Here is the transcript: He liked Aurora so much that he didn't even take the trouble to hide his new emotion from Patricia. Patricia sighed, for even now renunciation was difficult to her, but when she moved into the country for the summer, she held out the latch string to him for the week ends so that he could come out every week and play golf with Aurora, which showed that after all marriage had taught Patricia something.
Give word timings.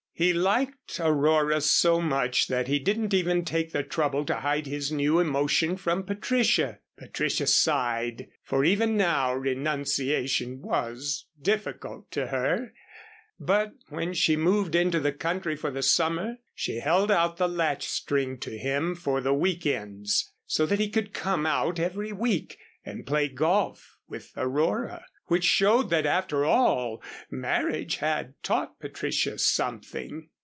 He 0.13 0.33
liked 0.33 0.99
Aurora 0.99 1.59
so 1.61 1.99
much 1.99 2.45
that 2.47 2.67
he 2.67 2.77
didn't 2.77 3.11
even 3.11 3.43
take 3.43 3.71
the 3.71 3.81
trouble 3.81 4.23
to 4.25 4.35
hide 4.41 4.67
his 4.67 4.91
new 4.91 5.17
emotion 5.19 5.77
from 5.77 6.03
Patricia. 6.03 6.77
Patricia 6.95 7.47
sighed, 7.47 8.27
for 8.43 8.63
even 8.63 8.95
now 8.95 9.33
renunciation 9.33 10.61
was 10.61 11.25
difficult 11.41 12.11
to 12.11 12.27
her, 12.27 12.71
but 13.39 13.73
when 13.89 14.13
she 14.13 14.37
moved 14.37 14.75
into 14.75 14.99
the 14.99 15.11
country 15.11 15.55
for 15.55 15.71
the 15.71 15.81
summer, 15.81 16.35
she 16.53 16.81
held 16.81 17.09
out 17.09 17.37
the 17.37 17.49
latch 17.49 17.87
string 17.87 18.37
to 18.41 18.55
him 18.55 18.93
for 18.93 19.21
the 19.21 19.33
week 19.33 19.65
ends 19.65 20.31
so 20.45 20.67
that 20.67 20.77
he 20.77 20.87
could 20.91 21.15
come 21.15 21.47
out 21.47 21.79
every 21.79 22.11
week 22.11 22.59
and 22.85 23.07
play 23.07 23.27
golf 23.27 23.97
with 24.07 24.31
Aurora, 24.37 25.03
which 25.27 25.45
showed 25.45 25.89
that 25.89 26.05
after 26.05 26.43
all 26.43 27.01
marriage 27.29 27.97
had 27.97 28.33
taught 28.43 28.77
Patricia 28.81 29.39
something. 29.39 30.27